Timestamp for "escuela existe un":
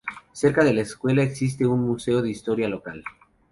0.81-1.85